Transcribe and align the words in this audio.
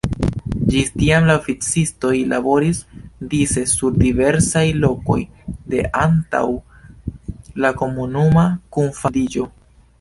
Ĝis 0.75 0.87
tiam 1.01 1.27
la 1.31 1.35
oficistoj 1.39 2.13
laboris 2.31 2.79
dise 3.35 3.65
sur 3.73 3.99
diversaj 4.05 4.65
lokoj 4.87 5.19
de 5.75 5.85
antaŭ 6.07 6.45
la 7.65 7.75
komunuma 7.83 8.51
kunfandiĝo. 8.79 9.51